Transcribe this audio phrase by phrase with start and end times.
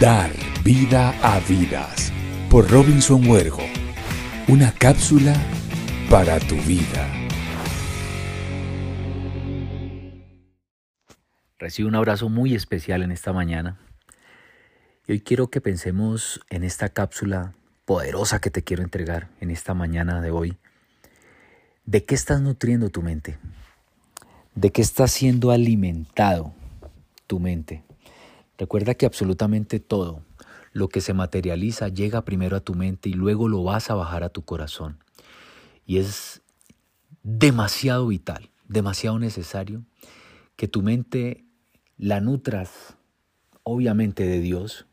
[0.00, 0.30] Dar
[0.62, 2.12] vida a vidas
[2.48, 3.64] por Robinson Huergo.
[4.46, 5.34] Una cápsula
[6.08, 7.04] para tu vida.
[11.58, 13.80] Recibo un abrazo muy especial en esta mañana.
[15.08, 17.54] Y hoy quiero que pensemos en esta cápsula
[17.84, 20.58] poderosa que te quiero entregar en esta mañana de hoy.
[21.86, 23.36] ¿De qué estás nutriendo tu mente?
[24.54, 26.54] ¿De qué está siendo alimentado
[27.26, 27.87] tu mente?
[28.58, 30.24] Recuerda que absolutamente todo
[30.72, 34.24] lo que se materializa llega primero a tu mente y luego lo vas a bajar
[34.24, 34.98] a tu corazón.
[35.86, 36.42] Y es
[37.22, 39.84] demasiado vital, demasiado necesario
[40.56, 41.44] que tu mente
[41.96, 42.96] la nutras,
[43.62, 44.86] obviamente, de Dios,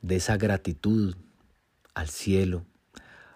[0.00, 1.14] de esa gratitud
[1.94, 2.64] al cielo,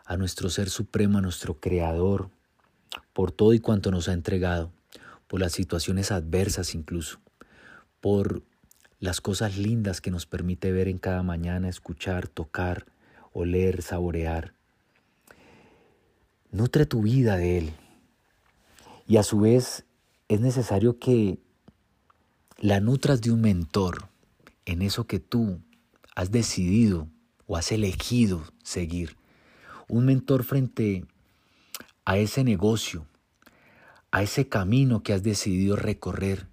[0.07, 2.30] a nuestro Ser Supremo, a nuestro Creador,
[3.12, 4.73] por todo y cuanto nos ha entregado,
[5.27, 7.20] por las situaciones adversas incluso,
[8.06, 8.45] por
[9.01, 12.87] las cosas lindas que nos permite ver en cada mañana, escuchar, tocar,
[13.32, 14.54] oler, saborear.
[16.52, 17.73] Nutre tu vida de Él.
[19.09, 19.87] Y a su vez
[20.29, 21.40] es necesario que
[22.59, 24.09] la nutras de un mentor
[24.66, 25.59] en eso que tú
[26.15, 27.09] has decidido
[27.49, 29.16] o has elegido seguir.
[29.88, 31.04] Un mentor frente
[32.04, 33.04] a ese negocio,
[34.12, 36.46] a ese camino que has decidido recorrer.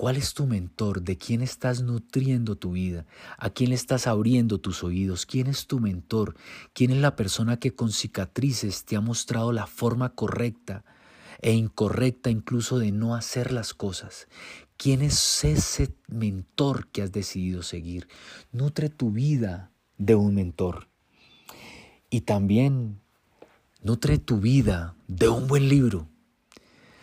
[0.00, 1.02] ¿Cuál es tu mentor?
[1.02, 3.04] ¿De quién estás nutriendo tu vida?
[3.36, 5.26] ¿A quién le estás abriendo tus oídos?
[5.26, 6.36] ¿Quién es tu mentor?
[6.72, 10.86] ¿Quién es la persona que con cicatrices te ha mostrado la forma correcta
[11.42, 14.26] e incorrecta incluso de no hacer las cosas?
[14.78, 18.08] ¿Quién es ese mentor que has decidido seguir?
[18.52, 20.88] Nutre tu vida de un mentor.
[22.08, 23.02] Y también
[23.82, 26.08] Nutre tu vida de un buen libro.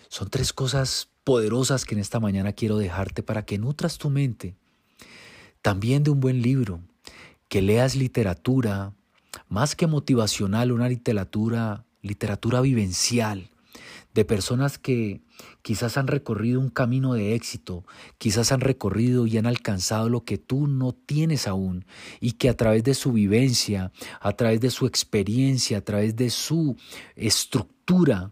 [0.10, 4.56] Son tres cosas poderosas que en esta mañana quiero dejarte para que nutras tu mente.
[5.62, 6.82] También de un buen libro,
[7.50, 8.94] que leas literatura,
[9.50, 13.50] más que motivacional, una literatura, literatura vivencial,
[14.14, 15.22] de personas que
[15.62, 17.86] quizás han recorrido un camino de éxito,
[18.18, 21.86] quizás han recorrido y han alcanzado lo que tú no tienes aún
[22.20, 26.32] y que a través de su vivencia, a través de su experiencia, a través de
[26.32, 26.78] su
[27.16, 28.32] estructura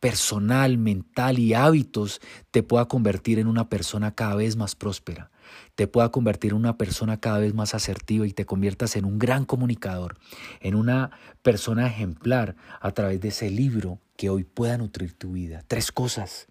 [0.00, 2.20] personal, mental y hábitos,
[2.50, 5.30] te pueda convertir en una persona cada vez más próspera
[5.74, 9.18] te pueda convertir en una persona cada vez más asertiva y te conviertas en un
[9.18, 10.18] gran comunicador,
[10.60, 11.10] en una
[11.42, 15.64] persona ejemplar a través de ese libro que hoy pueda nutrir tu vida.
[15.66, 16.48] Tres cosas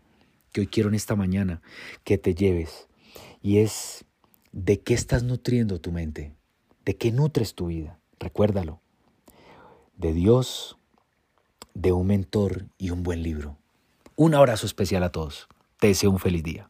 [0.52, 1.62] que hoy quiero en esta mañana
[2.03, 2.88] que te lleves.
[3.41, 4.06] Y es
[4.52, 6.35] de qué estás nutriendo tu mente,
[6.85, 8.00] de qué nutres tu vida.
[8.19, 8.81] Recuérdalo.
[9.96, 10.76] De Dios,
[11.77, 13.55] de un mentor y un buen libro.
[14.15, 15.47] Un abrazo especial a todos.
[15.79, 16.69] Te deseo un feliz día.